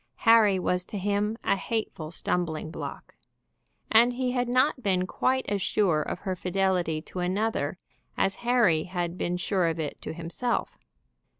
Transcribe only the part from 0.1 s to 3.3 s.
Harry was to him a hateful stumbling block.